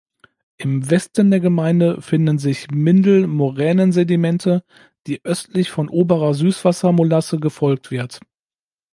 [0.57, 4.63] Im Westen der Gemeinde finden sich Mindel-Moränensedimente,
[5.05, 8.19] die östlich von Oberer Süßwassermolasse gefolgt wird.